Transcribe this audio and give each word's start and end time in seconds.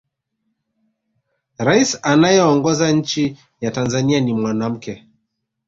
rais 1.59 1.99
anayeongoza 2.03 2.91
nchi 2.91 3.37
ya 3.61 3.71
tanzania 3.71 4.19
ni 4.21 4.33
mwanamke 4.33 5.07